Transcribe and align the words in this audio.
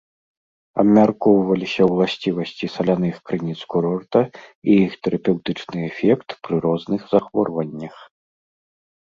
Абмяркоўваліся 0.83 1.81
ўласцівасці 1.91 2.65
саляных 2.75 3.15
крыніц 3.31 3.59
курорта 3.73 4.21
і 4.29 4.71
іх 4.87 4.97
тэрапеўтычны 5.09 5.79
эфект 5.91 6.29
пры 6.49 6.55
розных 6.69 7.01
захворваннях. 7.13 7.95